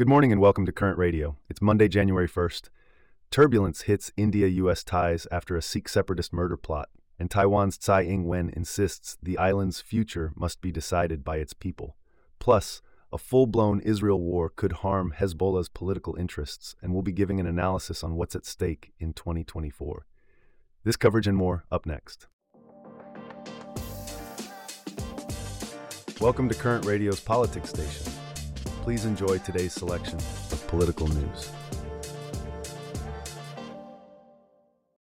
[0.00, 1.36] Good morning and welcome to Current Radio.
[1.50, 2.70] It's Monday, January 1st.
[3.30, 6.88] Turbulence hits India US ties after a Sikh separatist murder plot,
[7.18, 11.96] and Taiwan's Tsai Ing wen insists the island's future must be decided by its people.
[12.38, 12.80] Plus,
[13.12, 17.46] a full blown Israel war could harm Hezbollah's political interests, and we'll be giving an
[17.46, 20.06] analysis on what's at stake in 2024.
[20.82, 22.26] This coverage and more up next.
[26.22, 28.10] Welcome to Current Radio's Politics Station.
[28.82, 31.50] Please enjoy today's selection of political news.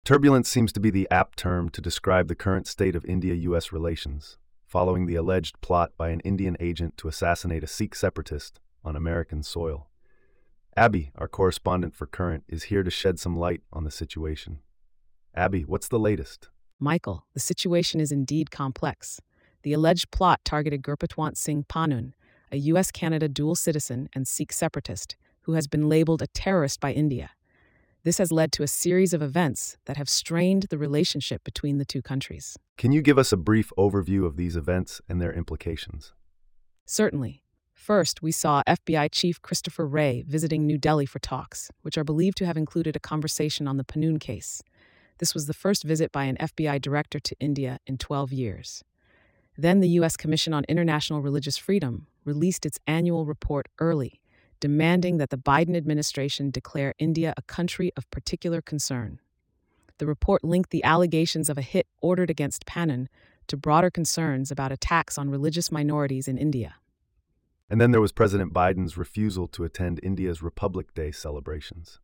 [0.04, 3.70] Turbulence seems to be the apt term to describe the current state of India US
[3.72, 4.36] relations,
[4.66, 9.42] following the alleged plot by an Indian agent to assassinate a Sikh separatist on American
[9.42, 9.88] soil.
[10.76, 14.58] Abby, our correspondent for Current, is here to shed some light on the situation.
[15.34, 16.48] Abby, what's the latest?
[16.80, 19.20] Michael, the situation is indeed complex.
[19.62, 22.12] The alleged plot targeted Gurpatwant Singh Pannun,
[22.50, 22.90] a U.S.
[22.90, 27.30] Canada dual citizen and Sikh separatist who has been labeled a terrorist by India.
[28.04, 31.84] This has led to a series of events that have strained the relationship between the
[31.84, 32.58] two countries.
[32.76, 36.12] Can you give us a brief overview of these events and their implications?
[36.84, 37.42] Certainly.
[37.72, 42.36] First, we saw FBI Chief Christopher Wray visiting New Delhi for talks, which are believed
[42.38, 44.62] to have included a conversation on the Pannun case.
[45.18, 48.84] This was the first visit by an FBI director to India in 12 years.
[49.56, 50.16] Then the U.S.
[50.16, 54.20] Commission on International Religious Freedom released its annual report early,
[54.60, 59.18] demanding that the Biden administration declare India a country of particular concern.
[59.96, 63.06] The report linked the allegations of a hit ordered against Pannun
[63.46, 66.74] to broader concerns about attacks on religious minorities in India.
[67.70, 71.98] And then there was President Biden's refusal to attend India's Republic Day celebrations,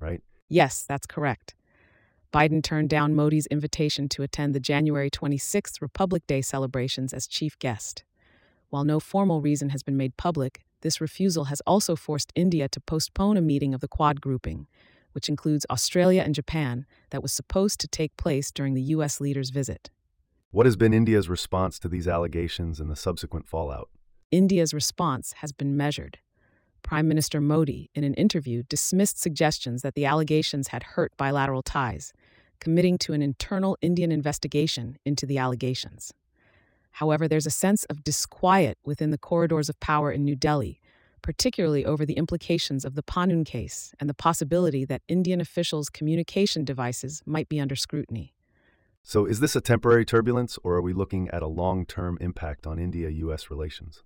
[0.00, 0.22] right?
[0.48, 1.54] Yes, that's correct.
[2.32, 7.58] Biden turned down Modi's invitation to attend the January 26th Republic Day celebrations as chief
[7.58, 8.04] guest.
[8.70, 12.80] While no formal reason has been made public, this refusal has also forced India to
[12.80, 14.66] postpone a meeting of the Quad grouping,
[15.12, 19.20] which includes Australia and Japan, that was supposed to take place during the U.S.
[19.20, 19.90] leader's visit.
[20.50, 23.88] What has been India's response to these allegations and the subsequent fallout?
[24.30, 26.18] India's response has been measured.
[26.82, 32.12] Prime Minister Modi, in an interview, dismissed suggestions that the allegations had hurt bilateral ties,
[32.60, 36.12] committing to an internal Indian investigation into the allegations.
[36.92, 40.80] However, there's a sense of disquiet within the corridors of power in New Delhi,
[41.22, 46.64] particularly over the implications of the Pannun case and the possibility that Indian officials' communication
[46.64, 48.34] devices might be under scrutiny.
[49.02, 52.66] So, is this a temporary turbulence, or are we looking at a long term impact
[52.66, 54.02] on India US relations?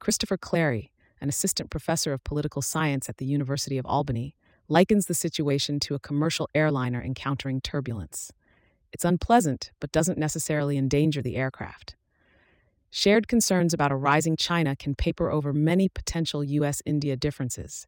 [0.00, 4.34] Christopher Clary, an assistant professor of political science at the University of Albany,
[4.68, 8.32] likens the situation to a commercial airliner encountering turbulence.
[8.92, 11.94] It's unpleasant, but doesn't necessarily endanger the aircraft.
[12.94, 17.86] Shared concerns about a rising China can paper over many potential US India differences.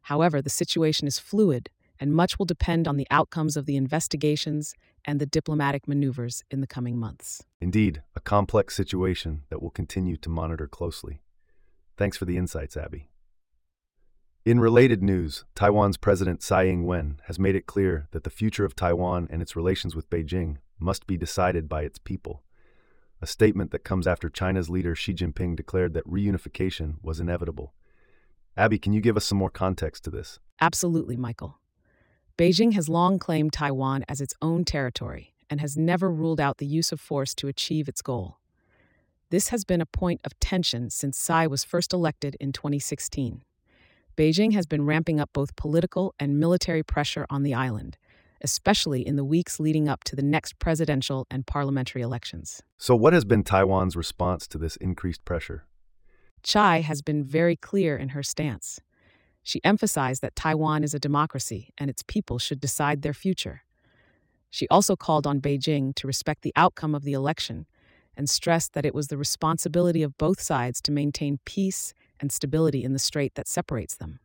[0.00, 1.68] However, the situation is fluid,
[2.00, 4.72] and much will depend on the outcomes of the investigations
[5.04, 7.44] and the diplomatic maneuvers in the coming months.
[7.60, 11.20] Indeed, a complex situation that we'll continue to monitor closely.
[11.98, 13.10] Thanks for the insights, Abby.
[14.46, 18.64] In related news, Taiwan's President Tsai Ing wen has made it clear that the future
[18.64, 22.42] of Taiwan and its relations with Beijing must be decided by its people.
[23.22, 27.74] A statement that comes after China's leader Xi Jinping declared that reunification was inevitable.
[28.56, 30.38] Abby, can you give us some more context to this?
[30.60, 31.58] Absolutely, Michael.
[32.38, 36.66] Beijing has long claimed Taiwan as its own territory and has never ruled out the
[36.66, 38.38] use of force to achieve its goal.
[39.28, 43.42] This has been a point of tension since Tsai was first elected in 2016.
[44.16, 47.98] Beijing has been ramping up both political and military pressure on the island,
[48.42, 52.62] especially in the weeks leading up to the next presidential and parliamentary elections.
[52.78, 55.64] So, what has been Taiwan's response to this increased pressure?
[56.42, 58.80] Tsai has been very clear in her stance.
[59.42, 63.62] She emphasized that Taiwan is a democracy and its people should decide their future.
[64.50, 67.66] She also called on Beijing to respect the outcome of the election
[68.16, 72.84] and stressed that it was the responsibility of both sides to maintain peace and stability
[72.84, 74.20] in the strait that separates them.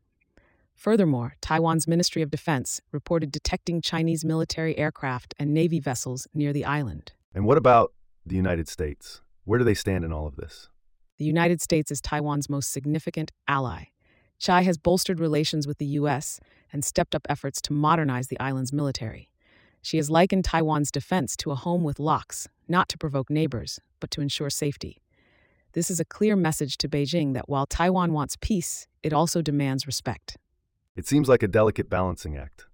[0.75, 6.65] Furthermore, Taiwan's Ministry of Defense reported detecting Chinese military aircraft and Navy vessels near the
[6.65, 7.13] island.
[7.33, 7.93] And what about
[8.25, 9.21] the United States?
[9.45, 10.69] Where do they stand in all of this?
[11.17, 13.85] The United States is Taiwan's most significant ally.
[14.37, 16.39] Tsai has bolstered relations with the U.S.
[16.73, 19.29] and stepped up efforts to modernize the island's military.
[19.81, 24.11] She has likened Taiwan's defense to a home with locks, not to provoke neighbors, but
[24.11, 25.01] to ensure safety.
[25.71, 29.87] This is a clear message to Beijing that while Taiwan wants peace, it also demands
[29.87, 30.37] respect.
[30.95, 32.67] It seems like a delicate balancing act.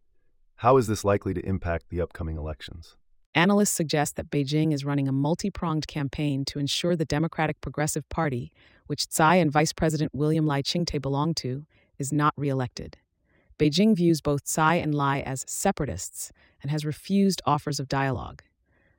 [0.58, 2.96] How is this likely to impact the upcoming elections?
[3.34, 8.08] Analysts suggest that Beijing is running a multi pronged campaign to ensure the Democratic Progressive
[8.10, 8.52] Party,
[8.86, 11.66] which Tsai and Vice President William Lai Ching-te belong to,
[11.98, 12.98] is not reelected.
[13.58, 16.32] Beijing views both Tsai and Lai as separatists
[16.62, 18.44] and has refused offers of dialogue.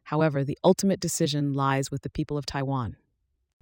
[0.05, 2.97] However, the ultimate decision lies with the people of Taiwan.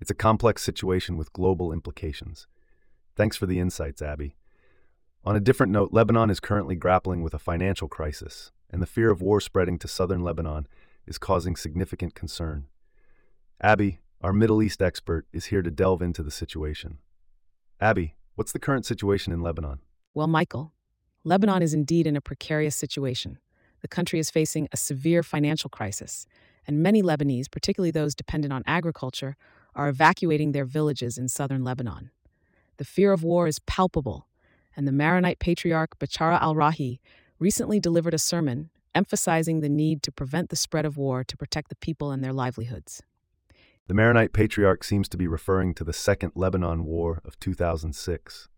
[0.00, 2.46] It's a complex situation with global implications.
[3.14, 4.36] Thanks for the insights, Abby.
[5.22, 9.10] On a different note, Lebanon is currently grappling with a financial crisis, and the fear
[9.10, 10.66] of war spreading to southern Lebanon
[11.06, 12.68] is causing significant concern.
[13.60, 16.98] Abby, our Middle East expert, is here to delve into the situation.
[17.82, 19.80] Abby, what's the current situation in Lebanon?
[20.14, 20.72] Well, Michael,
[21.22, 23.38] Lebanon is indeed in a precarious situation.
[23.82, 26.26] The country is facing a severe financial crisis,
[26.66, 29.36] and many Lebanese, particularly those dependent on agriculture,
[29.74, 32.10] are evacuating their villages in southern Lebanon.
[32.78, 34.26] The fear of war is palpable,
[34.80, 37.00] and the Maronite patriarch Bechara al Rahi
[37.38, 41.68] recently delivered a sermon emphasizing the need to prevent the spread of war to protect
[41.68, 43.02] the people and their livelihoods.
[43.88, 48.48] The Maronite patriarch seems to be referring to the Second Lebanon War of 2006.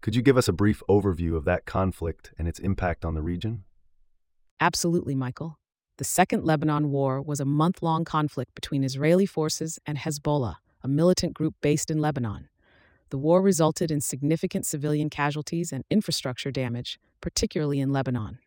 [0.00, 3.22] Could you give us a brief overview of that conflict and its impact on the
[3.22, 3.62] region?
[4.58, 5.60] Absolutely, Michael.
[5.98, 10.88] The Second Lebanon War was a month long conflict between Israeli forces and Hezbollah, a
[10.88, 12.48] militant group based in Lebanon.
[13.14, 18.40] The war resulted in significant civilian casualties and infrastructure damage, particularly in Lebanon.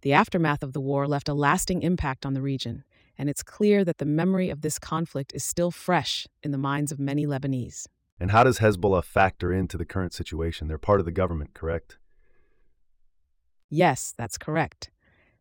[0.00, 2.82] The aftermath of the war left a lasting impact on the region,
[3.16, 6.90] and it's clear that the memory of this conflict is still fresh in the minds
[6.90, 7.86] of many Lebanese.
[8.18, 10.66] And how does Hezbollah factor into the current situation?
[10.66, 11.98] They're part of the government, correct?
[13.70, 14.90] Yes, that's correct.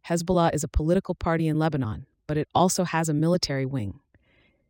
[0.10, 4.00] Hezbollah is a political party in Lebanon, but it also has a military wing.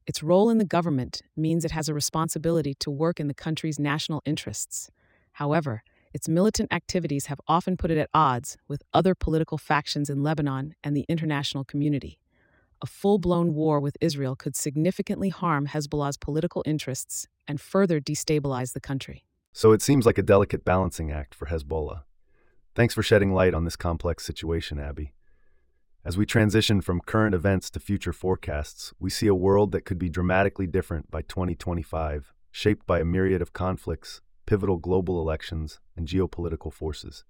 [0.08, 3.78] Its role in the government means it has a responsibility to work in the country's
[3.78, 4.90] national interests.
[5.34, 5.84] However,
[6.14, 10.76] its militant activities have often put it at odds with other political factions in Lebanon
[10.82, 12.20] and the international community.
[12.82, 18.72] A full blown war with Israel could significantly harm Hezbollah's political interests and further destabilize
[18.72, 19.26] the country.
[19.52, 22.04] So it seems like a delicate balancing act for Hezbollah.
[22.76, 25.12] Thanks for shedding light on this complex situation, Abby.
[26.08, 30.00] As we transition from current events to future forecasts, we see a world that could
[30.00, 36.08] be dramatically different by 2025, shaped by a myriad of conflicts, pivotal global elections, and
[36.08, 37.26] geopolitical forces.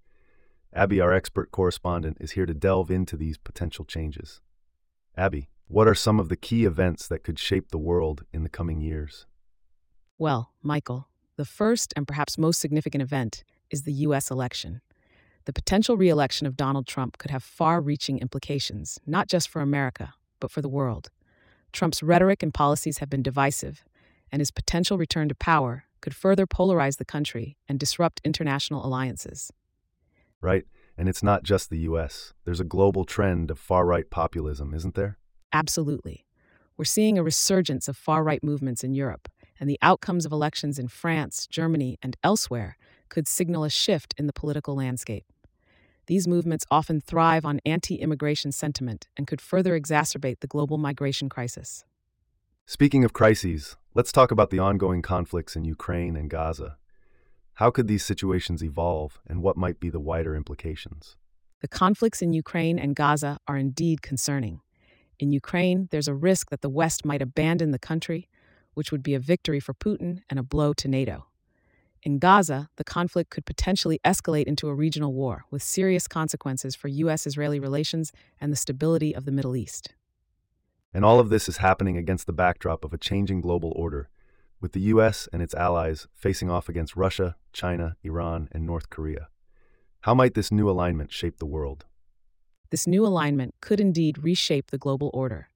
[0.72, 4.40] Abby, our expert correspondent, is here to delve into these potential changes.
[5.16, 8.48] Abby, what are some of the key events that could shape the world in the
[8.48, 9.26] coming years?
[10.18, 13.42] Well, Michael, the first and perhaps most significant event
[13.72, 14.30] is the U.S.
[14.30, 14.82] election.
[15.48, 19.62] The potential re election of Donald Trump could have far reaching implications, not just for
[19.62, 21.08] America, but for the world.
[21.72, 23.82] Trump's rhetoric and policies have been divisive,
[24.30, 29.50] and his potential return to power could further polarize the country and disrupt international alliances.
[30.42, 30.66] Right,
[30.98, 32.34] and it's not just the US.
[32.44, 35.16] There's a global trend of far right populism, isn't there?
[35.50, 36.26] Absolutely.
[36.76, 40.78] We're seeing a resurgence of far right movements in Europe, and the outcomes of elections
[40.78, 42.76] in France, Germany, and elsewhere
[43.08, 45.24] could signal a shift in the political landscape.
[46.08, 51.28] These movements often thrive on anti immigration sentiment and could further exacerbate the global migration
[51.28, 51.84] crisis.
[52.64, 56.78] Speaking of crises, let's talk about the ongoing conflicts in Ukraine and Gaza.
[57.54, 61.16] How could these situations evolve, and what might be the wider implications?
[61.60, 64.62] The conflicts in Ukraine and Gaza are indeed concerning.
[65.18, 68.30] In Ukraine, there's a risk that the West might abandon the country,
[68.72, 71.27] which would be a victory for Putin and a blow to NATO.
[72.02, 76.88] In Gaza, the conflict could potentially escalate into a regional war with serious consequences for
[76.88, 77.26] U.S.
[77.26, 79.94] Israeli relations and the stability of the Middle East.
[80.94, 84.08] And all of this is happening against the backdrop of a changing global order,
[84.60, 85.28] with the U.S.
[85.32, 89.28] and its allies facing off against Russia, China, Iran, and North Korea.
[90.02, 91.84] How might this new alignment shape the world?
[92.70, 95.48] This new alignment could indeed reshape the global order.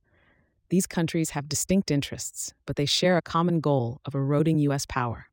[0.70, 4.86] These countries have distinct interests, but they share a common goal of eroding U.S.
[4.86, 5.26] power.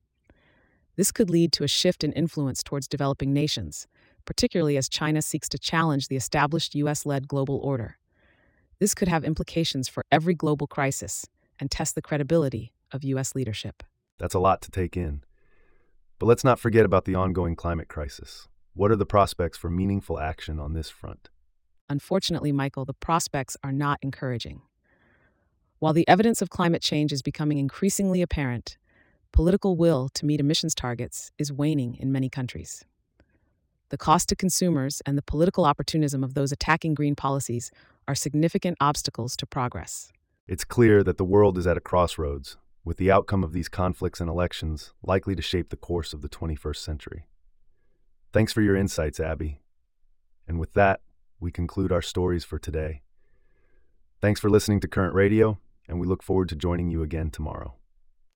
[0.99, 3.87] This could lead to a shift in influence towards developing nations,
[4.25, 7.97] particularly as China seeks to challenge the established US led global order.
[8.79, 11.25] This could have implications for every global crisis
[11.57, 13.81] and test the credibility of US leadership.
[14.17, 15.23] That's a lot to take in.
[16.19, 18.49] But let's not forget about the ongoing climate crisis.
[18.73, 21.29] What are the prospects for meaningful action on this front?
[21.87, 24.63] Unfortunately, Michael, the prospects are not encouraging.
[25.79, 28.77] While the evidence of climate change is becoming increasingly apparent,
[29.31, 32.85] political will to meet emissions targets is waning in many countries.
[33.89, 37.71] The cost to consumers and the political opportunism of those attacking green policies
[38.07, 40.11] are significant obstacles to progress.
[40.47, 44.19] It's clear that the world is at a crossroads, with the outcome of these conflicts
[44.19, 47.27] and elections likely to shape the course of the 21st century.
[48.31, 49.59] Thanks for your insights, Abby.
[50.47, 51.01] And with that,
[51.39, 53.01] we conclude our stories for today.
[54.21, 57.78] Thanks for listening to Current Radio, and we look forward to joining you again tomorrow.